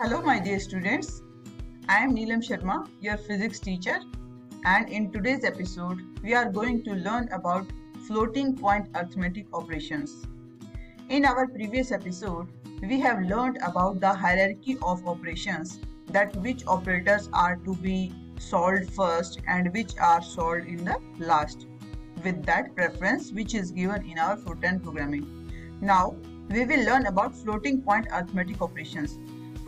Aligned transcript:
Hello, 0.00 0.22
my 0.22 0.38
dear 0.38 0.60
students. 0.60 1.22
I 1.88 1.96
am 1.96 2.14
Neelam 2.14 2.40
Sharma, 2.40 2.88
your 3.00 3.16
physics 3.16 3.58
teacher, 3.58 3.98
and 4.64 4.88
in 4.88 5.10
today's 5.10 5.42
episode, 5.42 6.02
we 6.22 6.34
are 6.34 6.48
going 6.48 6.84
to 6.84 6.92
learn 6.92 7.28
about 7.32 7.66
floating 8.06 8.56
point 8.56 8.86
arithmetic 8.94 9.46
operations. 9.52 10.24
In 11.08 11.24
our 11.24 11.48
previous 11.48 11.90
episode, 11.90 12.46
we 12.80 13.00
have 13.00 13.24
learned 13.24 13.58
about 13.60 13.98
the 13.98 14.14
hierarchy 14.14 14.78
of 14.82 15.04
operations 15.04 15.80
that 16.12 16.36
which 16.36 16.64
operators 16.68 17.28
are 17.32 17.56
to 17.64 17.74
be 17.74 18.12
solved 18.38 18.88
first 18.92 19.40
and 19.48 19.74
which 19.74 19.98
are 19.98 20.22
solved 20.22 20.68
in 20.68 20.84
the 20.84 20.96
last 21.18 21.66
with 22.22 22.44
that 22.44 22.72
preference 22.76 23.32
which 23.32 23.52
is 23.52 23.72
given 23.72 24.08
in 24.08 24.16
our 24.20 24.36
Fortran 24.36 24.80
programming. 24.80 25.26
Now, 25.80 26.14
we 26.50 26.64
will 26.64 26.84
learn 26.84 27.06
about 27.06 27.34
floating 27.34 27.82
point 27.82 28.06
arithmetic 28.12 28.62
operations. 28.62 29.18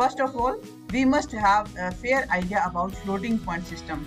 First 0.01 0.19
of 0.19 0.35
all, 0.35 0.57
we 0.95 1.05
must 1.05 1.31
have 1.33 1.69
a 1.77 1.91
fair 1.91 2.27
idea 2.31 2.63
about 2.65 2.95
floating 3.01 3.39
point 3.39 3.67
system. 3.67 4.07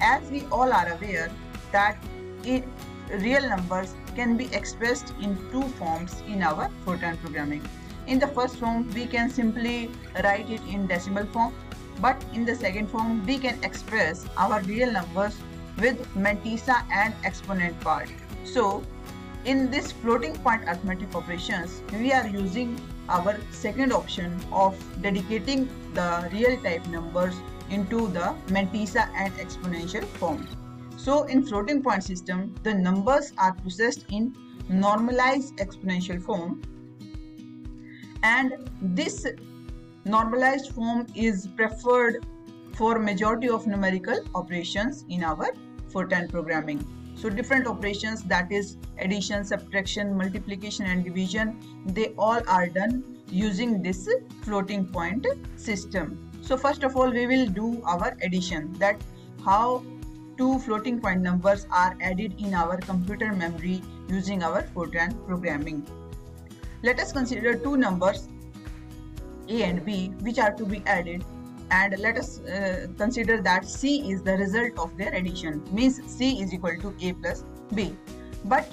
As 0.00 0.28
we 0.32 0.42
all 0.46 0.72
are 0.72 0.88
aware 0.94 1.30
that 1.70 1.96
real 3.20 3.48
numbers 3.48 3.94
can 4.16 4.36
be 4.36 4.46
expressed 4.52 5.14
in 5.22 5.36
two 5.52 5.62
forms 5.78 6.24
in 6.26 6.42
our 6.42 6.68
Fortran 6.84 7.20
programming. 7.20 7.62
In 8.08 8.18
the 8.18 8.26
first 8.26 8.56
form, 8.56 8.90
we 8.94 9.06
can 9.06 9.30
simply 9.30 9.92
write 10.24 10.50
it 10.50 10.60
in 10.62 10.88
decimal 10.88 11.26
form, 11.26 11.54
but 12.00 12.20
in 12.34 12.44
the 12.44 12.56
second 12.56 12.90
form, 12.90 13.24
we 13.26 13.38
can 13.38 13.62
express 13.62 14.26
our 14.36 14.60
real 14.62 14.90
numbers 14.90 15.38
with 15.78 16.04
mantissa 16.16 16.82
and 16.90 17.14
exponent 17.22 17.78
part. 17.80 18.08
So, 18.42 18.82
in 19.46 19.70
this 19.70 19.92
floating 19.92 20.34
point 20.34 20.64
arithmetic 20.64 21.14
operations, 21.14 21.80
we 21.92 22.12
are 22.12 22.26
using 22.26 22.78
our 23.08 23.36
second 23.52 23.92
option 23.92 24.36
of 24.50 24.76
dedicating 25.00 25.68
the 25.94 26.28
real 26.32 26.60
type 26.62 26.84
numbers 26.88 27.34
into 27.70 28.08
the 28.08 28.34
mantissa 28.48 29.08
and 29.14 29.32
exponential 29.34 30.04
form. 30.18 30.46
So 30.96 31.24
in 31.24 31.46
floating 31.46 31.80
point 31.80 32.02
system, 32.02 32.56
the 32.64 32.74
numbers 32.74 33.32
are 33.38 33.54
processed 33.54 34.06
in 34.10 34.34
normalized 34.68 35.56
exponential 35.58 36.20
form 36.20 36.60
and 38.24 38.68
this 38.82 39.26
normalized 40.04 40.72
form 40.72 41.06
is 41.14 41.46
preferred 41.56 42.26
for 42.74 42.98
majority 42.98 43.48
of 43.48 43.68
numerical 43.68 44.18
operations 44.34 45.04
in 45.08 45.22
our 45.22 45.52
Fortran 45.92 46.28
programming. 46.28 46.84
So 47.16 47.30
different 47.30 47.66
operations 47.66 48.22
that 48.24 48.52
is 48.52 48.76
addition, 48.98 49.44
subtraction, 49.44 50.16
multiplication 50.16 50.86
and 50.86 51.04
division 51.04 51.58
they 51.86 52.08
all 52.18 52.40
are 52.46 52.68
done 52.68 53.02
using 53.30 53.82
this 53.82 54.08
floating 54.42 54.86
point 54.86 55.26
system. 55.56 56.30
So 56.42 56.56
first 56.56 56.84
of 56.84 56.94
all 56.94 57.10
we 57.10 57.26
will 57.26 57.46
do 57.46 57.82
our 57.84 58.16
addition 58.22 58.72
that 58.74 59.00
how 59.44 59.82
two 60.36 60.58
floating 60.58 61.00
point 61.00 61.22
numbers 61.22 61.66
are 61.70 61.96
added 62.00 62.34
in 62.38 62.52
our 62.54 62.76
computer 62.76 63.32
memory 63.32 63.82
using 64.08 64.42
our 64.42 64.62
Fortran 64.62 65.26
programming. 65.26 65.86
Let 66.82 67.00
us 67.00 67.12
consider 67.12 67.56
two 67.56 67.78
numbers 67.78 68.28
a 69.48 69.62
and 69.62 69.84
b 69.84 70.08
which 70.20 70.38
are 70.38 70.52
to 70.52 70.66
be 70.66 70.82
added 70.86 71.24
and 71.70 71.98
let 71.98 72.16
us 72.16 72.40
uh, 72.40 72.86
consider 72.96 73.40
that 73.42 73.68
C 73.68 74.10
is 74.10 74.22
the 74.22 74.36
result 74.36 74.78
of 74.78 74.96
their 74.96 75.12
addition. 75.12 75.62
Means 75.72 76.00
C 76.06 76.42
is 76.42 76.52
equal 76.52 76.76
to 76.80 76.94
A 77.00 77.12
plus 77.14 77.44
B. 77.74 77.96
But 78.44 78.70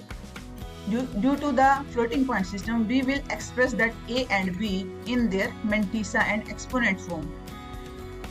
due, 0.89 1.03
due 1.19 1.35
to 1.37 1.51
the 1.51 1.83
floating 1.91 2.25
point 2.25 2.45
system 2.45 2.87
we 2.87 3.01
will 3.01 3.21
express 3.29 3.73
that 3.73 3.93
A 4.09 4.25
and 4.27 4.57
B 4.59 4.85
in 5.05 5.29
their 5.29 5.49
mantissa 5.65 6.23
and 6.23 6.47
exponent 6.49 6.99
form. 7.01 7.31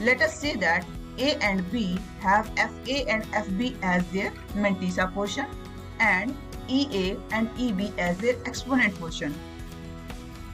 Let 0.00 0.22
us 0.22 0.38
say 0.38 0.56
that 0.56 0.86
A 1.18 1.36
and 1.42 1.70
B 1.70 1.98
have 2.20 2.46
FA 2.56 3.08
and 3.08 3.24
FB 3.32 3.74
as 3.82 4.06
their 4.08 4.32
mantissa 4.54 5.12
portion 5.12 5.46
and 6.00 6.34
EA 6.68 7.16
and 7.32 7.50
EB 7.58 7.92
as 7.98 8.18
their 8.18 8.36
exponent 8.46 8.94
portion 8.98 9.34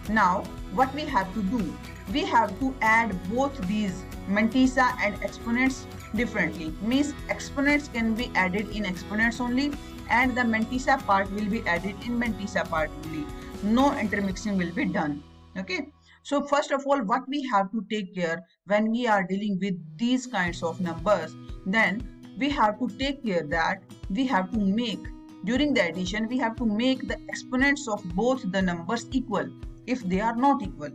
now 0.08 0.42
what 0.72 0.94
we 0.94 1.02
have 1.02 1.32
to 1.34 1.42
do? 1.42 1.76
We 2.12 2.24
have 2.24 2.58
to 2.60 2.74
add 2.80 3.16
both 3.30 3.56
these 3.68 4.02
mantissa 4.28 4.96
and 5.02 5.22
exponents 5.22 5.86
differently. 6.14 6.72
Means 6.80 7.14
exponents 7.28 7.88
can 7.88 8.14
be 8.14 8.30
added 8.34 8.70
in 8.70 8.84
exponents 8.84 9.40
only 9.40 9.72
and 10.10 10.36
the 10.36 10.42
mantissa 10.42 11.04
part 11.04 11.30
will 11.32 11.46
be 11.46 11.66
added 11.66 11.96
in 12.04 12.18
mantissa 12.18 12.68
part 12.68 12.90
only. 13.04 13.26
No 13.62 13.92
intermixing 13.98 14.56
will 14.56 14.72
be 14.72 14.86
done. 14.86 15.22
Okay? 15.56 15.88
So 16.22 16.42
first 16.42 16.70
of 16.70 16.86
all 16.86 17.02
what 17.02 17.28
we 17.28 17.46
have 17.52 17.70
to 17.72 17.84
take 17.90 18.14
care 18.14 18.44
when 18.66 18.90
we 18.90 19.06
are 19.06 19.22
dealing 19.22 19.58
with 19.60 19.74
these 19.98 20.26
kinds 20.26 20.62
of 20.62 20.80
numbers 20.80 21.34
then 21.66 22.02
we 22.38 22.48
have 22.50 22.78
to 22.78 22.88
take 22.98 23.24
care 23.24 23.42
that 23.44 23.82
we 24.10 24.26
have 24.26 24.50
to 24.52 24.58
make 24.58 25.00
during 25.44 25.72
the 25.72 25.88
addition 25.88 26.28
we 26.28 26.38
have 26.38 26.56
to 26.56 26.66
make 26.66 27.06
the 27.08 27.16
exponents 27.28 27.88
of 27.88 28.02
both 28.14 28.44
the 28.52 28.60
numbers 28.60 29.06
equal 29.12 29.48
if 29.94 30.02
they 30.12 30.20
are 30.20 30.36
not 30.36 30.62
equal 30.62 30.90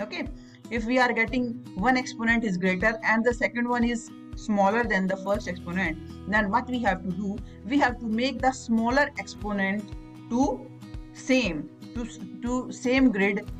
okay? 0.00 0.28
If 0.70 0.84
we 0.84 0.98
are 0.98 1.12
getting 1.12 1.44
one 1.74 1.96
exponent 1.96 2.44
is 2.44 2.56
greater 2.56 2.98
and 3.02 3.24
the 3.24 3.34
second 3.34 3.68
one 3.68 3.84
is 3.84 4.10
smaller 4.36 4.84
than 4.84 5.06
the 5.06 5.16
first 5.16 5.48
exponent 5.48 5.98
then 6.30 6.50
what 6.50 6.68
we 6.68 6.78
have 6.80 7.02
to 7.04 7.10
do? 7.10 7.36
We 7.64 7.78
have 7.78 7.98
to 8.00 8.06
make 8.06 8.40
the 8.40 8.52
smaller 8.52 9.10
exponent 9.18 9.94
to 10.30 10.66
same 11.14 11.68
to, 11.94 12.06
to 12.42 12.72
same 12.72 13.10
grid 13.10 13.50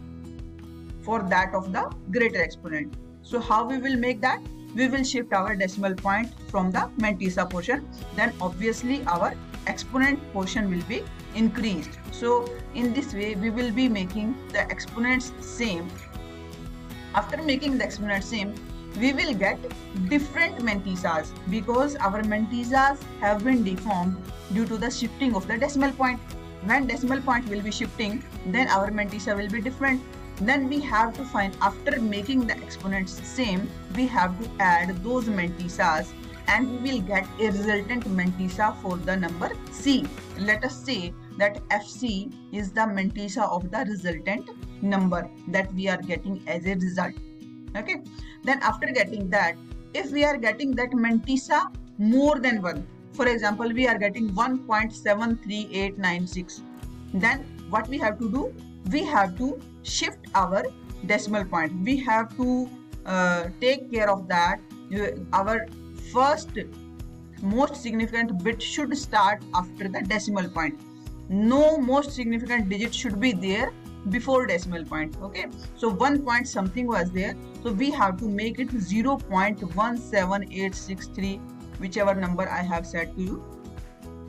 for 1.02 1.22
that 1.22 1.54
of 1.54 1.72
the 1.72 1.90
greater 2.10 2.42
exponent. 2.42 2.94
So 3.22 3.40
how 3.40 3.66
we 3.66 3.78
will 3.78 3.96
make 3.96 4.20
that? 4.20 4.42
We 4.74 4.88
will 4.88 5.02
shift 5.02 5.32
our 5.32 5.56
decimal 5.56 5.94
point 5.94 6.32
from 6.50 6.70
the 6.70 6.90
mantissa 6.98 7.48
portion. 7.50 7.88
Then 8.14 8.32
obviously 8.40 9.02
our 9.06 9.34
exponent 9.68 10.20
portion 10.32 10.70
will 10.70 10.84
be 10.88 11.02
increased 11.34 11.98
so 12.10 12.48
in 12.74 12.92
this 12.92 13.14
way 13.14 13.34
we 13.34 13.50
will 13.50 13.72
be 13.72 13.88
making 13.88 14.36
the 14.52 14.62
exponents 14.70 15.32
same 15.40 15.90
after 17.14 17.42
making 17.42 17.78
the 17.78 17.84
exponent 17.84 18.22
same, 18.22 18.54
we 19.00 19.12
will 19.12 19.34
get 19.34 19.58
different 20.08 20.58
mantissas 20.58 21.30
because 21.50 21.96
our 21.96 22.22
mantissas 22.22 23.02
have 23.20 23.42
been 23.44 23.64
deformed 23.64 24.16
due 24.52 24.66
to 24.66 24.76
the 24.76 24.90
shifting 24.90 25.34
of 25.34 25.46
the 25.48 25.56
decimal 25.56 25.92
point. 25.92 26.20
When 26.64 26.86
decimal 26.86 27.20
point 27.22 27.48
will 27.48 27.62
be 27.62 27.70
shifting, 27.70 28.22
then 28.46 28.68
our 28.68 28.90
mantissa 28.90 29.36
will 29.36 29.48
be 29.48 29.60
different. 29.60 30.02
Then 30.40 30.68
we 30.68 30.80
have 30.80 31.16
to 31.16 31.24
find 31.24 31.56
after 31.60 32.00
making 32.00 32.46
the 32.46 32.56
exponents 32.58 33.20
same, 33.26 33.68
we 33.96 34.06
have 34.06 34.38
to 34.42 34.50
add 34.60 35.02
those 35.02 35.24
mantissas 35.24 36.12
and 36.48 36.82
we 36.82 36.92
will 36.92 37.02
get 37.02 37.26
a 37.40 37.46
resultant 37.46 38.04
mantissa 38.16 38.76
for 38.82 38.96
the 38.96 39.16
number 39.16 39.50
C. 39.70 40.04
Let 40.38 40.64
us 40.64 40.84
say 40.84 41.14
that 41.36 41.62
FC 41.68 42.32
is 42.52 42.72
the 42.72 42.80
mantissa 42.80 43.48
of 43.48 43.70
the 43.70 43.84
resultant 43.88 44.50
number 44.82 45.30
that 45.48 45.72
we 45.74 45.88
are 45.88 45.98
getting 45.98 46.42
as 46.46 46.64
a 46.66 46.74
result. 46.74 47.14
Okay? 47.76 48.02
Then 48.44 48.58
after 48.62 48.86
getting 48.86 49.28
that 49.30 49.56
if 49.94 50.10
we 50.10 50.24
are 50.24 50.36
getting 50.36 50.72
that 50.72 50.90
mantissa 50.90 51.72
more 51.98 52.38
than 52.38 52.60
one 52.62 52.86
for 53.12 53.26
example 53.26 53.68
we 53.68 53.88
are 53.88 53.98
getting 53.98 54.30
1.73896 54.30 56.60
then 57.14 57.44
what 57.70 57.88
we 57.88 57.98
have 57.98 58.18
to 58.18 58.30
do? 58.30 58.54
We 58.90 59.04
have 59.04 59.36
to 59.38 59.58
shift 59.82 60.18
our 60.34 60.64
decimal 61.06 61.44
point. 61.44 61.72
We 61.84 61.96
have 61.98 62.36
to 62.36 62.68
uh, 63.04 63.48
take 63.60 63.92
care 63.92 64.10
of 64.10 64.26
that 64.28 64.60
our 65.32 65.66
first 66.12 66.50
most 67.42 67.76
significant 67.76 68.42
bit 68.42 68.62
should 68.62 68.96
start 68.96 69.42
after 69.54 69.88
the 69.88 70.00
decimal 70.02 70.48
point. 70.48 70.80
No 71.28 71.76
most 71.78 72.12
significant 72.12 72.68
digit 72.68 72.94
should 72.94 73.18
be 73.20 73.32
there 73.32 73.72
before 74.10 74.46
decimal 74.46 74.84
point 74.84 75.16
okay? 75.22 75.46
So 75.76 75.88
one 75.88 76.22
point 76.22 76.46
something 76.48 76.86
was 76.86 77.10
there. 77.10 77.34
So 77.62 77.72
we 77.72 77.90
have 77.90 78.16
to 78.18 78.28
make 78.28 78.58
it 78.58 78.68
0.17863 78.68 81.40
whichever 81.78 82.14
number 82.14 82.48
i 82.48 82.62
have 82.62 82.86
said 82.86 83.14
to 83.16 83.22
you. 83.22 83.44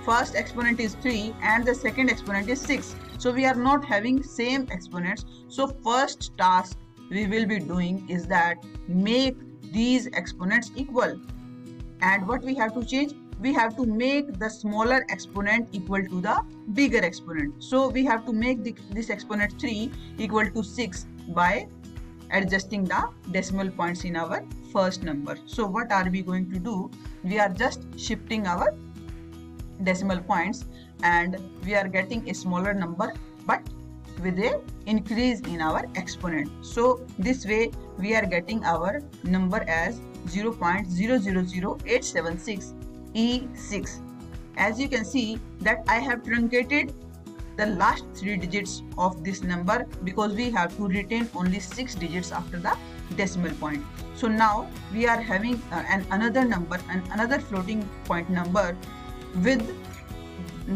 First 0.06 0.36
exponent 0.36 0.80
is 0.80 0.96
3 0.96 1.34
and 1.42 1.66
the 1.66 1.75
second 1.75 2.10
exponent 2.10 2.50
is 2.50 2.62
6 2.62 2.96
so 3.18 3.31
we 3.31 3.46
are 3.46 3.56
not 3.56 3.84
having 3.84 4.22
same 4.22 4.68
exponents. 4.72 5.25
So 5.48 5.68
first 5.68 6.38
task 6.38 6.78
we 7.10 7.25
will 7.25 7.46
be 7.46 7.60
doing 7.60 8.08
is 8.10 8.28
that 8.28 8.64
make 8.88 9.36
these 9.72 10.08
exponents 10.08 10.72
equal. 10.75 11.19
And 12.02 12.28
what 12.28 12.44
we 12.44 12.54
have 12.56 12.74
to 12.75 12.86
change 12.86 13.14
we 13.39 13.54
have 13.54 13.75
to 13.78 13.86
make 13.86 14.39
the 14.39 14.50
smaller 14.50 15.06
exponent 15.10 15.69
equal 15.72 16.04
to 16.04 16.22
the 16.22 16.42
bigger 16.74 17.04
exponent. 17.04 17.63
So 17.63 17.89
we 17.89 18.06
have 18.06 18.25
to 18.25 18.34
make 18.34 18.63
the, 18.63 18.75
this 18.92 19.10
exponent 19.10 19.60
3 19.60 19.92
equal 20.18 20.50
to 20.50 20.63
6 20.63 21.06
by 21.30 21.68
adjusting 22.31 22.86
the 22.86 23.10
decimal 23.31 23.69
points 23.69 24.04
in 24.04 24.16
our 24.16 24.44
first 24.74 25.04
number. 25.04 25.38
So 25.45 25.66
what 25.66 25.92
are 25.92 26.10
we 26.10 26.22
going 26.22 26.51
to 26.51 26.60
do? 26.60 26.92
We 27.24 27.39
are 27.39 27.50
just 27.50 27.81
shifting 27.98 28.45
our 28.48 28.74
decimal 29.83 30.19
points 30.19 30.66
and 31.04 31.38
we 31.63 31.75
are 31.75 31.88
getting 31.88 32.28
a 32.30 32.33
smaller 32.33 32.74
number 32.74 33.13
but 33.45 33.62
with 34.24 34.40
a 34.40 34.60
increase 34.88 35.42
in 35.42 35.62
our 35.62 35.86
exponent. 35.95 36.50
So 36.66 37.06
this 37.19 37.45
way 37.45 37.72
we 38.00 38.16
are 38.16 38.25
getting 38.25 38.66
our 38.66 39.04
number 39.24 39.63
as 39.68 40.00
0.000876 40.25 42.76
E6. 43.18 44.00
As 44.58 44.80
you 44.80 44.88
can 44.88 45.04
see 45.04 45.40
that 45.62 45.84
I 45.88 46.00
have 46.00 46.24
truncated 46.24 46.94
the 47.58 47.66
last 47.66 48.06
three 48.14 48.38
digits 48.38 48.84
of 48.98 49.24
this 49.24 49.42
number 49.42 49.86
because 50.04 50.34
we 50.34 50.52
have 50.52 50.75
to 50.78 50.88
retain 50.88 51.28
only 51.36 51.60
six 51.60 51.96
digits 51.96 52.31
after 52.31 52.60
the 52.60 52.78
decimal 53.16 53.52
point. 53.56 53.84
So 54.16 54.28
now 54.28 54.69
we 54.94 55.08
are 55.08 55.19
having 55.19 55.56
uh, 55.72 55.84
an 55.90 56.06
another 56.12 56.46
number 56.46 56.80
and 56.90 57.02
another 57.12 57.40
floating 57.40 57.81
point 58.06 58.30
number 58.30 58.78
with 59.44 59.66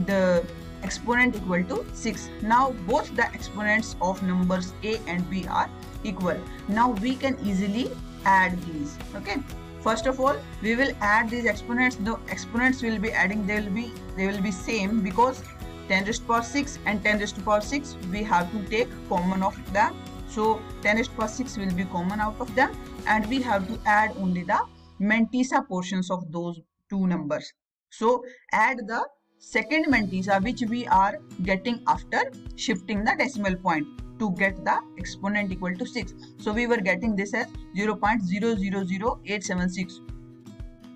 the 0.08 0.44
exponent 0.84 1.36
equal 1.36 1.64
to 1.64 1.86
6. 1.94 2.30
Now 2.42 2.72
both 2.88 3.16
the 3.16 3.30
exponents 3.34 3.96
of 4.02 4.22
numbers 4.24 4.74
a 4.84 4.98
and 5.08 5.30
b 5.30 5.46
are 5.48 5.70
equal. 6.04 6.40
Now 6.68 6.90
we 6.90 7.16
can 7.16 7.38
easily 7.46 7.92
add 8.26 8.62
these. 8.64 8.98
Okay. 9.16 9.38
First 9.82 10.06
of 10.06 10.20
all, 10.20 10.36
we 10.62 10.76
will 10.76 10.92
add 11.02 11.30
these 11.30 11.46
exponents. 11.46 11.96
The 11.96 12.20
exponents 12.30 12.84
will 12.84 13.00
be 13.00 13.12
adding, 13.12 13.48
they 13.48 13.60
will 13.62 13.72
be 13.72 13.92
they 14.16 14.28
will 14.28 14.42
be 14.42 14.52
same 14.52 15.02
because 15.02 15.44
10 15.88 16.06
raised 16.06 16.22
to 16.22 16.28
power 16.28 16.44
6 16.44 16.80
and 16.86 17.04
10 17.04 17.20
raised 17.20 17.36
to 17.36 17.42
power 17.42 17.62
6 17.62 17.96
we 18.12 18.24
have 18.24 18.52
to 18.52 18.64
take 18.74 18.90
common 19.10 19.42
of 19.44 19.56
them. 19.74 19.96
So 20.28 20.62
10 20.84 20.98
raised 20.98 21.12
to 21.12 21.18
power 21.18 21.28
6 21.28 21.58
will 21.58 21.74
be 21.80 21.86
common 21.86 22.20
out 22.20 22.40
of 22.40 22.54
them 22.56 22.78
and 23.08 23.26
we 23.28 23.42
have 23.42 23.68
to 23.68 23.80
add 23.86 24.14
only 24.18 24.44
the 24.44 24.60
mantissa 25.00 25.68
portions 25.68 26.12
of 26.12 26.32
those 26.32 26.62
two 26.90 27.08
numbers. 27.08 27.52
So 27.90 28.24
add 28.52 28.78
the 28.88 29.08
second 29.40 29.86
mantissa 29.88 30.42
which 30.44 30.62
we 30.70 30.86
are 30.88 31.20
getting 31.42 31.82
after 31.88 32.32
shifting 32.56 33.04
the 33.04 33.16
decimal 33.18 33.56
point 33.56 33.88
to 34.22 34.32
get 34.40 34.64
the 34.64 34.80
exponent 34.98 35.52
equal 35.52 35.76
to 35.76 35.86
6. 35.86 36.14
So 36.38 36.54
we 36.54 36.68
were 36.68 36.78
getting 36.78 37.14
this 37.16 37.34
as 37.34 37.48
0.000876. 37.78 40.00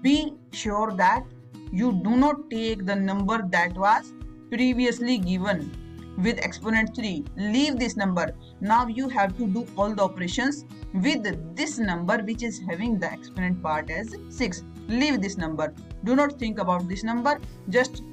Be 0.02 0.34
sure 0.52 0.94
that 0.94 1.24
you 1.72 1.92
do 2.04 2.16
not 2.16 2.50
take 2.50 2.86
the 2.86 2.96
number 2.96 3.42
that 3.50 3.76
was 3.76 4.14
previously 4.50 5.18
given 5.18 5.72
with 6.18 6.40
exponent 6.40 6.96
3. 6.96 7.26
Leave 7.38 7.78
this 7.80 7.98
number. 7.98 8.34
Now 8.62 8.88
you 8.88 9.10
have 9.10 9.36
to 9.38 9.48
do 9.48 9.68
all 9.76 9.94
the 9.94 10.04
operations 10.04 10.64
with 10.94 11.26
this 11.56 11.78
number 11.78 12.20
which 12.20 12.44
is 12.44 12.62
having 12.70 13.00
the 13.00 13.12
exponent 13.12 13.62
part 13.64 13.90
as 13.90 14.16
6. 14.30 14.64
Leave 14.88 15.22
this 15.22 15.38
number. 15.38 15.74
Do 16.04 16.16
not 16.16 16.40
think 16.40 16.60
about 16.60 16.88
this 16.88 17.04
number. 17.04 17.40
Just 17.70 18.04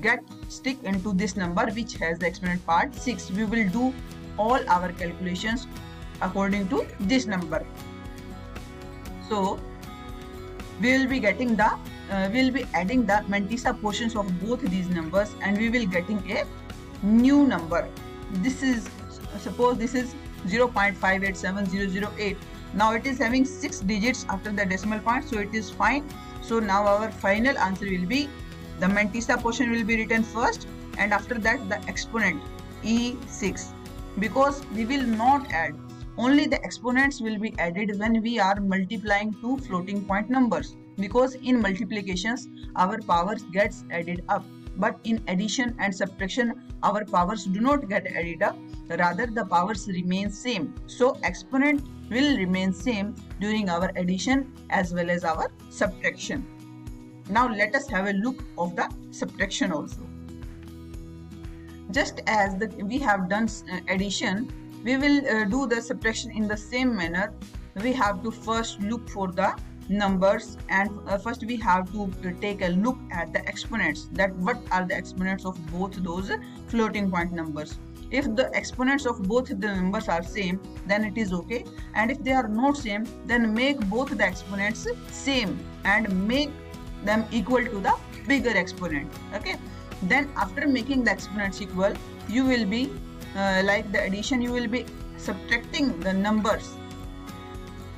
get 0.00 0.20
stick 0.48 0.82
into 0.82 1.12
this 1.12 1.36
number 1.36 1.66
which 1.66 1.98
has 1.98 2.18
the 2.18 2.26
exponent 2.26 2.66
part 2.66 2.94
6. 2.94 3.30
We 3.30 3.44
will 3.44 3.68
do 3.68 3.92
all 4.38 4.60
our 4.68 4.92
calculations 4.92 5.66
according 6.20 6.68
to 6.68 6.86
this 7.00 7.26
number. 7.26 7.64
So 9.28 9.58
we 10.80 10.98
will 10.98 11.08
be 11.08 11.20
getting 11.20 11.56
the 11.56 11.70
uh, 12.10 12.28
we 12.32 12.42
will 12.44 12.50
be 12.50 12.64
adding 12.74 13.06
the 13.06 13.24
mantissa 13.28 13.80
portions 13.80 14.16
of 14.16 14.26
both 14.40 14.60
these 14.60 14.88
numbers 14.88 15.34
and 15.42 15.56
we 15.56 15.68
will 15.70 15.86
getting 15.86 16.18
a 16.30 16.44
new 17.02 17.46
number. 17.46 17.88
This 18.46 18.62
is 18.62 18.88
suppose 19.38 19.78
this 19.78 19.94
is 19.94 20.14
0.587008. 20.46 22.36
Now 22.74 22.92
it 22.94 23.06
is 23.06 23.18
having 23.18 23.44
6 23.44 23.80
digits 23.80 24.26
after 24.28 24.50
the 24.50 24.66
decimal 24.66 25.00
point 25.00 25.28
so 25.28 25.38
it 25.38 25.54
is 25.54 25.70
fine. 25.70 26.08
So 26.42 26.58
now 26.58 26.86
our 26.86 27.10
final 27.10 27.56
answer 27.58 27.86
will 27.86 28.06
be 28.06 28.28
the 28.80 28.86
mantissa 28.86 29.40
portion 29.40 29.70
will 29.70 29.84
be 29.84 29.96
written 29.96 30.22
first 30.22 30.66
and 30.98 31.12
after 31.12 31.34
that 31.38 31.68
the 31.68 31.80
exponent 31.88 32.42
E6 32.82 33.72
because 34.18 34.64
we 34.74 34.84
will 34.84 35.02
not 35.02 35.50
add. 35.52 35.74
Only 36.18 36.46
the 36.46 36.62
exponents 36.62 37.20
will 37.20 37.38
be 37.38 37.54
added 37.58 37.98
when 37.98 38.20
we 38.20 38.38
are 38.38 38.60
multiplying 38.60 39.34
two 39.40 39.56
floating 39.58 40.04
point 40.04 40.28
numbers 40.28 40.76
because 40.96 41.34
in 41.36 41.60
multiplications 41.60 42.48
our 42.76 42.98
powers 43.00 43.42
gets 43.44 43.84
added 43.90 44.24
up. 44.28 44.44
But 44.76 44.98
in 45.04 45.22
addition 45.28 45.74
and 45.78 45.94
subtraction 45.94 46.62
our 46.82 47.04
powers 47.04 47.44
do 47.44 47.60
not 47.60 47.88
get 47.88 48.06
added 48.06 48.42
up. 48.42 48.56
Rather 48.88 49.26
the 49.26 49.46
powers 49.46 49.88
remain 49.88 50.30
same. 50.30 50.74
So 50.86 51.18
exponent 51.22 51.82
will 52.10 52.36
remain 52.36 52.72
same 52.74 53.14
during 53.40 53.70
our 53.70 53.90
addition 53.96 54.52
as 54.68 54.92
well 54.92 55.10
as 55.10 55.24
our 55.24 55.50
subtraction. 55.70 56.46
Now 57.30 57.48
let 57.48 57.74
us 57.74 57.88
have 57.88 58.06
a 58.06 58.12
look 58.12 58.44
of 58.58 58.76
the 58.76 58.90
subtraction 59.10 59.72
also 59.72 60.11
just 61.92 62.20
as 62.26 62.56
the, 62.56 62.68
we 62.84 62.98
have 62.98 63.28
done 63.28 63.48
uh, 63.48 63.78
addition 63.88 64.50
we 64.84 64.96
will 64.96 65.18
uh, 65.28 65.44
do 65.44 65.66
the 65.66 65.80
subtraction 65.80 66.30
in 66.32 66.48
the 66.48 66.56
same 66.56 66.96
manner. 66.96 67.32
We 67.76 67.92
have 67.92 68.22
to 68.24 68.30
first 68.30 68.80
look 68.80 69.08
for 69.08 69.30
the 69.30 69.54
numbers 69.88 70.56
and 70.68 70.90
uh, 71.06 71.18
first 71.18 71.44
we 71.44 71.56
have 71.56 71.90
to 71.92 72.10
take 72.40 72.62
a 72.62 72.68
look 72.68 72.98
at 73.12 73.32
the 73.32 73.46
exponents 73.46 74.08
that 74.12 74.34
what 74.36 74.58
are 74.70 74.84
the 74.86 74.96
exponents 74.96 75.44
of 75.44 75.54
both 75.70 75.94
those 76.02 76.30
floating 76.68 77.10
point 77.10 77.32
numbers. 77.32 77.78
If 78.10 78.24
the 78.36 78.50
exponents 78.54 79.06
of 79.06 79.22
both 79.22 79.48
the 79.48 79.54
numbers 79.54 80.08
are 80.08 80.22
same 80.22 80.60
then 80.86 81.04
it 81.04 81.16
is 81.16 81.32
okay. 81.32 81.64
And 81.94 82.10
if 82.10 82.22
they 82.22 82.32
are 82.32 82.48
not 82.48 82.76
same 82.76 83.06
then 83.26 83.54
make 83.54 83.78
both 83.88 84.10
the 84.10 84.26
exponents 84.26 84.86
same 85.10 85.58
and 85.84 86.26
make 86.26 86.50
them 87.04 87.24
equal 87.30 87.64
to 87.64 87.80
the 87.80 87.94
bigger 88.26 88.56
exponent. 88.56 89.12
Okay 89.34 89.56
then 90.02 90.28
after 90.36 90.66
making 90.66 91.04
the 91.04 91.10
exponents 91.10 91.60
equal 91.60 91.92
you 92.28 92.44
will 92.44 92.66
be 92.66 92.90
uh, 93.36 93.62
like 93.64 93.90
the 93.92 94.02
addition 94.02 94.42
you 94.42 94.52
will 94.52 94.68
be 94.68 94.84
subtracting 95.16 95.98
the 96.00 96.12
numbers 96.12 96.74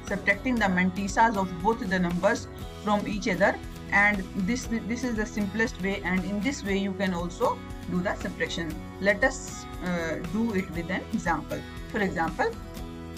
subtracting 0.07 0.55
the 0.55 0.67
mantissas 0.67 1.37
of 1.37 1.51
both 1.63 1.81
the 1.89 1.99
numbers 1.99 2.47
from 2.83 3.09
each 3.09 3.29
other. 3.29 3.57
And 3.91 4.25
this 4.49 4.67
this 4.89 5.05
is 5.05 5.17
the 5.17 5.27
simplest 5.27 5.83
way 5.83 6.01
and 6.05 6.25
in 6.25 6.41
this 6.41 6.65
way 6.65 6.77
you 6.77 6.93
can 6.95 7.15
also 7.15 7.59
do 7.91 8.01
the 8.01 8.15
subtraction. 8.17 8.75
Let 9.01 9.25
us 9.25 9.65
uh, 9.85 10.17
do 10.33 10.55
it 10.55 10.71
with 10.71 10.91
an 10.91 11.03
example. 11.13 11.61
For 11.91 12.01
example, 12.01 12.51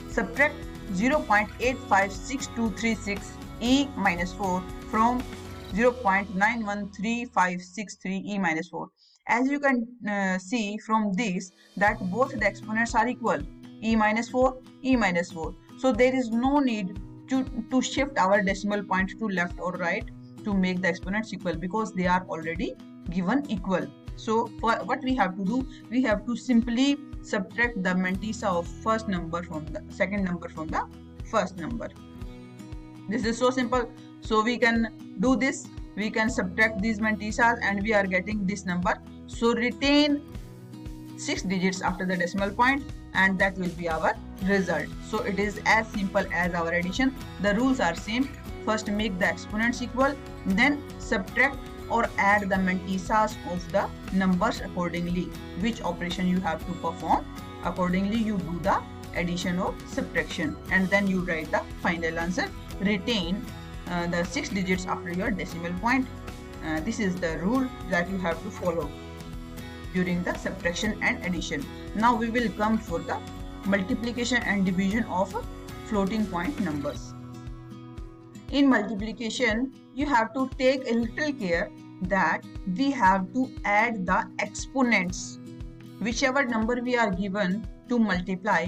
subtract 0.09 0.55
0.856236 0.93 3.21
e 3.61 3.89
minus 3.97 4.33
4 4.35 4.63
from 4.91 5.23
0.913563 5.75 8.23
e 8.25 8.39
minus 8.39 8.69
4. 8.69 8.89
As 9.29 9.49
you 9.49 9.59
can 9.59 9.89
uh, 10.09 10.39
see 10.39 10.79
from 10.79 11.13
this 11.13 11.51
that 11.77 11.99
both 12.11 12.31
the 12.39 12.47
exponents 12.47 12.95
are 12.95 13.09
equal 13.09 13.41
e 13.83 13.97
minus 13.97 14.29
4, 14.29 14.57
e 14.85 14.95
minus 14.97 15.33
4. 15.33 15.53
So 15.79 15.93
there 15.93 16.15
is 16.15 16.31
no 16.31 16.61
need 16.61 17.01
to, 17.29 17.45
to 17.71 17.83
shift 17.83 18.19
our 18.19 18.43
decimal 18.43 18.83
point 18.83 19.19
to 19.19 19.29
left 19.29 19.59
or 19.59 19.73
right 19.73 20.05
to 20.45 20.55
make 20.55 20.81
the 20.81 20.89
exponents 20.89 21.33
equal 21.33 21.57
because 21.57 21.93
they 21.93 22.07
are 22.07 22.25
already 22.29 22.77
given 23.11 23.45
equal. 23.49 23.87
So 24.17 24.49
for 24.61 24.73
what 24.85 25.03
we 25.03 25.15
have 25.17 25.37
to 25.37 25.45
do, 25.45 25.67
we 25.91 26.03
have 26.03 26.25
to 26.27 26.37
simply 26.37 26.97
subtract 27.23 27.83
the 27.83 27.91
mantissa 27.91 28.45
of 28.45 28.67
first 28.67 29.09
number 29.09 29.43
from 29.43 29.67
the 29.67 29.83
second 29.89 30.25
number 30.25 30.49
from 30.49 30.69
the 30.69 30.87
first 31.31 31.59
number. 31.59 31.89
This 33.09 33.25
is 33.25 33.39
so 33.39 33.51
simple. 33.51 33.91
So 34.27 34.43
we 34.43 34.59
can 34.59 34.89
do 35.21 35.37
this. 35.37 35.69
We 35.95 36.11
can 36.11 36.29
subtract 36.29 36.83
these 36.83 36.99
mantissas 36.99 37.61
and 37.63 37.81
we 37.83 37.95
are 37.95 38.05
getting 38.05 38.45
this 38.45 38.67
number. 38.67 38.95
So 39.29 39.55
retain 39.55 40.21
6 41.17 41.43
digits 41.43 41.81
after 41.81 42.05
the 42.05 42.17
decimal 42.17 42.51
point 42.51 42.83
and 43.15 43.39
that 43.39 43.57
will 43.57 43.71
be 43.79 43.89
our 43.89 44.15
result. 44.45 44.89
So 45.09 45.21
it 45.21 45.39
is 45.39 45.61
as 45.65 45.87
simple 45.93 46.27
as 46.33 46.55
our 46.55 46.73
addition. 46.73 47.15
The 47.41 47.55
rules 47.55 47.79
are 47.79 47.95
same. 47.95 48.29
First 48.65 48.89
make 48.89 49.17
the 49.21 49.29
exponents 49.29 49.81
equal, 49.81 50.17
then 50.45 50.83
subtract 50.99 51.57
or 51.89 52.07
add 52.19 52.49
the 52.49 52.57
mantissas 52.57 53.37
of 53.53 53.71
the 53.71 53.89
numbers 54.13 54.61
accordingly. 54.61 55.29
Which 55.61 55.81
operation 55.83 56.27
you 56.27 56.41
have 56.41 56.67
to 56.67 56.73
perform. 56.73 57.25
Accordingly 57.65 58.19
you 58.19 58.39
do 58.39 58.59
the 58.59 58.83
addition 59.15 59.61
or 59.61 59.73
subtraction 59.87 60.57
and 60.73 60.89
then 60.89 61.07
you 61.07 61.21
write 61.21 61.53
the 61.53 61.63
final 61.81 62.19
answer. 62.19 62.51
Retain 62.81 63.47
uh, 63.91 64.07
the 64.07 64.25
6 64.25 64.49
digits 64.51 64.87
after 64.87 65.13
your 65.13 65.31
decimal 65.31 65.73
point. 65.81 66.07
Uh, 66.65 66.81
this 66.81 66.99
is 66.99 67.15
the 67.17 67.39
rule 67.39 67.69
that 67.91 68.11
you 68.11 68.19
have 68.19 68.43
to 68.43 68.51
follow 68.51 68.91
during 69.95 70.23
the 70.23 70.35
subtraction 70.35 70.99
and 71.03 71.25
addition. 71.25 71.65
Now 71.95 72.15
we 72.15 72.29
will 72.31 72.49
come 72.59 72.79
for 72.79 72.99
the 72.99 73.19
multiplication 73.65 74.43
and 74.43 74.65
division 74.65 75.05
of 75.05 75.35
floating 75.87 76.27
point 76.27 76.59
numbers. 76.61 77.15
In 78.51 78.69
multiplication, 78.69 79.73
you 79.95 80.07
have 80.07 80.33
to 80.35 80.49
take 80.59 80.89
a 80.91 80.95
little 80.95 81.33
care 81.33 81.71
that 82.03 82.43
we 82.77 82.91
have 82.91 83.33
to 83.33 83.51
add 83.65 84.07
the 84.07 84.29
exponents. 84.39 85.39
Whichever 86.01 86.45
number 86.45 86.81
we 86.83 86.97
are 86.97 87.11
given 87.11 87.67
to 87.89 87.99
multiply, 87.99 88.67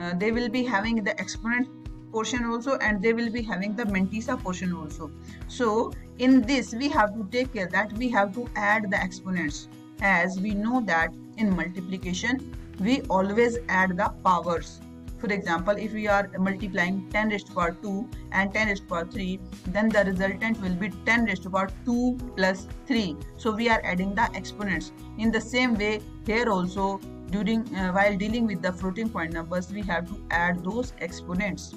uh, 0.00 0.14
they 0.14 0.30
will 0.32 0.48
be 0.48 0.64
having 0.64 1.02
the 1.02 1.18
exponent 1.20 1.68
portion 2.12 2.44
also 2.44 2.76
and 2.76 3.02
they 3.02 3.12
will 3.12 3.30
be 3.30 3.42
having 3.42 3.74
the 3.74 3.84
mantissa 3.84 4.40
portion 4.42 4.72
also. 4.74 5.10
So 5.48 5.92
in 6.18 6.42
this 6.42 6.74
we 6.74 6.88
have 6.90 7.14
to 7.14 7.26
take 7.32 7.52
care 7.54 7.68
that 7.68 7.92
we 7.94 8.08
have 8.10 8.34
to 8.34 8.48
add 8.54 8.90
the 8.90 9.02
exponents. 9.02 9.68
As 10.00 10.40
we 10.40 10.54
know 10.54 10.80
that 10.86 11.14
in 11.38 11.54
multiplication 11.56 12.56
we 12.80 13.02
always 13.02 13.58
add 13.68 13.96
the 13.96 14.08
powers. 14.24 14.80
For 15.18 15.32
example 15.32 15.76
if 15.76 15.92
we 15.92 16.08
are 16.08 16.28
multiplying 16.36 17.08
10 17.10 17.28
raised 17.30 17.46
to 17.46 17.52
power 17.54 17.76
2 17.80 18.08
and 18.32 18.52
10 18.52 18.68
raised 18.68 18.82
to 18.82 18.88
power 18.88 19.04
3 19.04 19.38
then 19.68 19.88
the 19.88 20.04
resultant 20.04 20.60
will 20.60 20.74
be 20.74 20.90
10 21.06 21.26
raised 21.26 21.44
to 21.44 21.50
power 21.50 21.70
2 21.84 22.18
plus 22.36 22.66
3 22.86 23.16
so 23.36 23.54
we 23.62 23.68
are 23.68 23.80
adding 23.84 24.14
the 24.16 24.28
exponents. 24.34 24.92
In 25.18 25.30
the 25.30 25.40
same 25.40 25.76
way 25.84 26.00
here 26.26 26.50
also 26.50 27.00
during 27.30 27.62
uh, 27.74 27.92
while 27.92 28.16
dealing 28.16 28.46
with 28.46 28.60
the 28.62 28.72
floating 28.72 29.08
point 29.08 29.32
numbers 29.32 29.72
we 29.72 29.82
have 29.92 30.08
to 30.08 30.20
add 30.30 30.62
those 30.64 30.92
exponents 31.00 31.74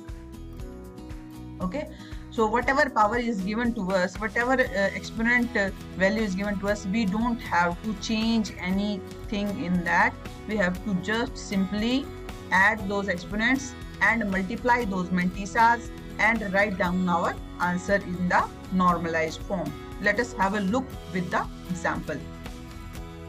okay? 1.62 1.90
So 2.32 2.46
whatever 2.46 2.90
power 2.90 3.18
is 3.18 3.40
given 3.42 3.74
to 3.76 3.92
us 3.92 4.18
whatever 4.18 4.54
uh, 4.54 4.90
exponent 5.00 5.56
uh, 5.56 5.70
value 5.98 6.22
is 6.22 6.36
given 6.36 6.60
to 6.60 6.68
us 6.68 6.86
we 6.86 7.06
don't 7.06 7.40
have 7.40 7.82
to 7.84 7.94
change 8.02 8.54
anything 8.60 9.64
in 9.64 9.84
that. 9.86 10.14
We 10.48 10.58
have 10.58 10.84
to 10.86 10.94
just 10.96 11.38
simply 11.38 12.06
add 12.52 12.88
those 12.90 13.08
exponents 13.08 13.74
and 14.02 14.30
multiply 14.30 14.84
those 14.86 15.08
mantissas 15.10 15.90
and 16.20 16.54
write 16.54 16.78
down 16.78 17.08
our 17.08 17.36
answer 17.62 17.96
in 17.96 18.30
the 18.30 18.46
normalized 18.74 19.42
form. 19.42 19.72
Let 20.02 20.20
us 20.20 20.34
have 20.34 20.56
a 20.56 20.60
look 20.60 20.86
with 21.14 21.32
the 21.32 21.46
example. 21.70 22.18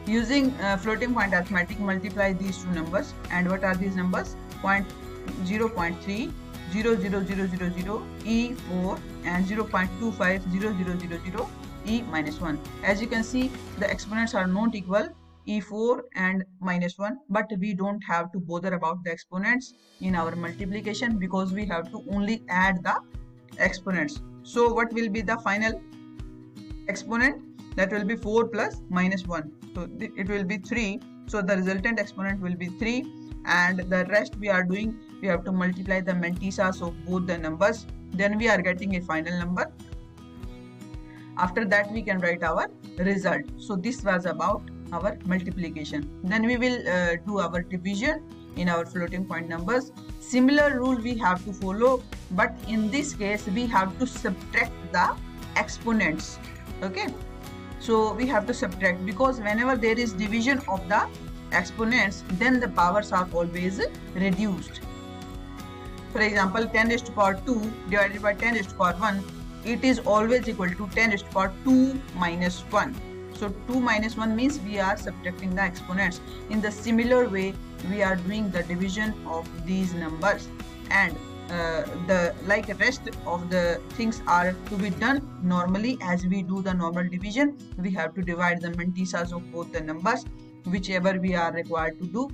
Using 0.05 0.51
uh, 0.61 0.77
floating 0.77 1.13
point 1.13 1.33
arithmetic 1.33 1.79
multiply 1.79 2.33
these 2.33 2.63
two 2.63 2.71
numbers. 2.71 3.13
And 3.31 3.49
what 3.49 3.63
are 3.63 3.75
these 3.75 3.95
numbers? 3.95 4.35
Point 4.61 4.87
0.3 5.43 6.31
00000 6.71 8.01
E4 8.25 8.99
and 9.25 9.45
0.250000 9.45 11.47
E 11.85 12.01
minus 12.11 12.41
1. 12.41 12.59
As 12.83 13.01
you 13.01 13.07
can 13.07 13.23
see, 13.23 13.49
the 13.79 13.89
exponents 13.89 14.35
are 14.35 14.47
not 14.47 14.75
equal 14.75 15.07
E4 15.47 16.01
and 16.15 16.43
minus 16.59 16.97
1 16.97 17.17
but 17.29 17.49
we 17.59 17.73
don't 17.73 18.01
have 18.01 18.31
to 18.33 18.39
bother 18.39 18.73
about 18.73 19.01
the 19.03 19.11
exponents 19.11 19.73
in 20.01 20.15
our 20.15 20.35
multiplication 20.35 21.17
because 21.17 21.53
we 21.53 21.65
have 21.65 21.89
to 21.91 22.03
only 22.11 22.43
add 22.49 22.83
the 22.83 22.99
exponents. 23.57 24.19
So 24.43 24.73
what 24.73 24.91
will 24.91 25.07
be 25.09 25.21
the 25.21 25.37
final 25.37 25.81
exponent? 26.89 27.41
That 27.77 27.91
will 27.91 28.03
be 28.03 28.17
4 28.17 28.47
plus 28.47 28.81
minus 28.89 29.25
1. 29.25 29.51
So 29.75 29.87
it 29.99 30.27
will 30.27 30.43
be 30.43 30.57
3. 30.57 30.99
So 31.27 31.41
the 31.41 31.55
resultant 31.55 31.99
exponent 31.99 32.41
will 32.41 32.55
be 32.55 32.67
3 32.67 33.05
and 33.45 33.79
the 33.79 34.05
rest 34.09 34.35
we 34.35 34.49
are 34.49 34.63
doing 34.63 34.99
we 35.21 35.27
have 35.27 35.43
to 35.45 35.51
multiply 35.51 36.01
the 36.01 36.13
mantissas 36.13 36.81
of 36.81 36.93
both 37.05 37.27
the 37.27 37.37
numbers 37.37 37.85
then 38.13 38.37
we 38.37 38.47
are 38.49 38.61
getting 38.61 38.95
a 38.95 39.01
final 39.01 39.37
number. 39.37 39.71
After 41.37 41.65
that 41.65 41.91
we 41.91 42.01
can 42.01 42.19
write 42.19 42.43
our 42.43 42.69
result. 42.97 43.41
So 43.57 43.75
this 43.75 44.03
was 44.03 44.25
about 44.25 44.63
our 44.91 45.17
multiplication. 45.25 46.09
Then 46.23 46.45
we 46.45 46.57
will 46.57 46.87
uh, 46.87 47.17
do 47.25 47.39
our 47.39 47.61
division 47.61 48.23
in 48.55 48.69
our 48.69 48.85
floating 48.85 49.25
point 49.25 49.49
numbers. 49.49 49.91
Similar 50.19 50.79
rule 50.79 50.95
we 50.95 51.15
have 51.17 51.43
to 51.45 51.53
follow 51.53 52.01
but 52.31 52.55
in 52.67 52.89
this 52.89 53.13
case 53.13 53.45
we 53.47 53.67
have 53.67 53.97
to 53.99 54.07
subtract 54.07 54.71
the 54.91 55.15
exponents. 55.55 56.39
Okay? 56.81 57.07
So 57.79 58.13
we 58.13 58.25
have 58.27 58.47
to 58.47 58.53
subtract 58.53 59.05
because 59.05 59.39
whenever 59.39 59.75
there 59.75 59.97
is 59.97 60.13
division 60.13 60.59
of 60.67 60.87
the 60.89 61.07
exponents 61.51 62.23
then 62.33 62.59
the 62.59 62.67
powers 62.67 63.11
are 63.11 63.29
always 63.31 63.79
reduced 64.15 64.81
for 66.11 66.21
example, 66.21 66.65
10 66.65 66.89
raised 66.89 67.05
to 67.07 67.11
power 67.11 67.39
2 67.45 67.71
divided 67.89 68.21
by 68.21 68.33
10 68.33 68.53
raised 68.53 68.69
to 68.69 68.75
power 68.75 68.93
1, 68.93 69.23
it 69.65 69.83
is 69.83 69.99
always 69.99 70.47
equal 70.47 70.69
to 70.69 70.87
10 70.87 71.11
raised 71.11 71.25
to 71.25 71.31
power 71.31 71.53
2 71.63 72.01
minus 72.15 72.61
1. 72.71 72.95
So 73.33 73.53
2 73.67 73.79
minus 73.79 74.17
1 74.17 74.35
means 74.35 74.59
we 74.59 74.79
are 74.79 74.97
subtracting 74.97 75.55
the 75.55 75.63
exponents. 75.63 76.21
In 76.49 76.61
the 76.61 76.71
similar 76.71 77.29
way, 77.29 77.53
we 77.89 78.01
are 78.01 78.15
doing 78.15 78.49
the 78.49 78.63
division 78.63 79.13
of 79.27 79.47
these 79.65 79.93
numbers 79.93 80.47
and 80.89 81.15
uh, 81.49 81.83
the 82.07 82.35
like 82.45 82.67
rest 82.79 83.09
of 83.25 83.49
the 83.49 83.79
things 83.91 84.21
are 84.27 84.53
to 84.69 84.75
be 84.75 84.89
done 84.89 85.21
normally 85.41 85.97
as 86.01 86.25
we 86.25 86.41
do 86.41 86.61
the 86.61 86.73
normal 86.73 87.07
division 87.07 87.57
we 87.77 87.89
have 87.89 88.13
to 88.13 88.21
divide 88.21 88.61
the 88.61 88.67
mantissas 88.71 89.31
of 89.31 89.49
both 89.49 89.71
the 89.71 89.79
numbers 89.79 90.25
whichever 90.65 91.17
we 91.19 91.35
are 91.35 91.53
required 91.53 91.97
to 91.99 92.07
do 92.07 92.29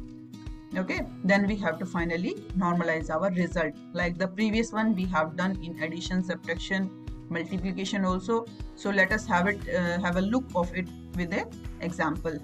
okay 0.78 1.06
then 1.24 1.48
we 1.48 1.56
have 1.56 1.80
to 1.80 1.86
finally 1.86 2.36
normalize 2.58 3.10
our 3.10 3.32
result. 3.32 3.74
Like 3.94 4.18
the 4.18 4.28
previous 4.28 4.72
one 4.72 4.96
we 4.96 5.06
have 5.06 5.36
done 5.36 5.60
in 5.64 5.82
addition 5.84 6.24
subtraction 6.24 6.90
multiplication 7.30 8.06
also. 8.06 8.46
So 8.76 8.90
let 8.90 9.12
us 9.12 9.28
have 9.28 9.48
it 9.48 9.60
uh, 9.70 10.00
have 10.00 10.16
a 10.18 10.22
look 10.22 10.46
of 10.56 10.74
it 10.76 10.88
with 11.16 11.32
an 11.34 11.46
example. 11.82 12.40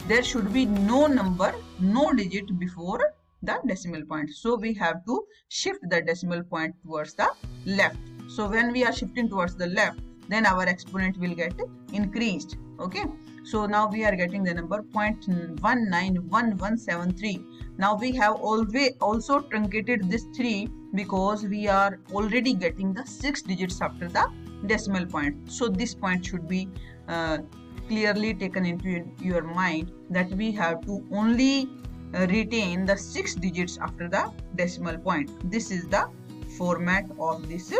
there 0.08 0.22
should 0.22 0.53
be 0.53 0.67
no 0.67 1.08
number 1.08 1.55
no 1.79 2.13
digit 2.13 2.60
before 2.60 3.12
the 3.41 3.60
decimal 3.65 4.05
point. 4.05 4.29
So 4.29 4.55
we 4.55 4.75
have 4.75 5.03
to 5.05 5.25
shift 5.50 5.89
the 5.89 6.01
decimal 6.01 6.43
point 6.43 6.75
towards 6.84 7.15
the 7.15 7.31
left. 7.65 7.98
So 8.27 8.48
when 8.48 8.72
we 8.72 8.86
are 8.86 8.93
shifting 8.93 9.27
towards 9.27 9.55
the 9.55 9.65
left 9.67 10.00
then 10.31 10.45
our 10.45 10.63
exponent 10.63 11.17
will 11.17 11.35
get 11.35 11.53
increased 11.93 12.57
okay? 12.79 13.05
So 13.43 13.65
now 13.65 13.89
we 13.89 14.05
are 14.05 14.15
getting 14.15 14.43
the 14.43 14.53
number 14.53 14.83
0.191173 14.83 17.43
now 17.77 17.95
we 17.95 18.11
have 18.15 18.35
always 18.35 18.91
also 19.01 19.41
truncated 19.41 20.09
this 20.09 20.25
3 20.35 20.67
because 20.93 21.45
we 21.45 21.67
are 21.67 22.00
already 22.13 22.53
getting 22.53 22.93
the 22.93 23.05
6 23.05 23.41
digits 23.43 23.81
after 23.81 24.07
the 24.07 24.29
decimal 24.67 25.05
point. 25.05 25.51
So 25.51 25.67
this 25.67 25.95
point 25.95 26.25
should 26.25 26.47
be 26.47 26.69
uh, 27.07 27.39
clearly 27.88 28.33
taken 28.33 28.65
into 28.65 29.05
your 29.19 29.41
mind 29.41 29.91
that 30.09 30.29
we 30.31 30.51
have 30.51 30.85
to 30.85 31.05
only 31.11 31.69
uh, 32.13 32.27
retain 32.27 32.85
the 32.85 32.97
6 32.97 33.35
digits 33.35 33.77
after 33.79 34.07
the 34.07 34.31
decimal 34.55 34.97
point. 34.97 35.31
This 35.50 35.71
is 35.71 35.88
the 35.88 36.09
format 36.57 37.09
of 37.19 37.47
this 37.50 37.73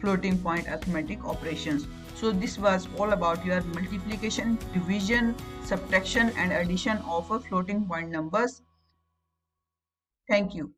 floating 0.00 0.38
point 0.38 0.68
arithmetic 0.68 1.24
operations 1.24 1.86
so 2.16 2.32
this 2.32 2.58
was 2.58 2.88
all 2.96 3.12
about 3.12 3.44
your 3.44 3.60
multiplication, 3.62 4.56
division, 4.72 5.34
subtraction 5.62 6.30
and 6.38 6.50
addition 6.50 6.96
of 6.98 7.30
a 7.30 7.38
floating 7.38 7.84
point 7.86 8.08
numbers. 8.10 8.62
Thank 10.26 10.54
you. 10.54 10.75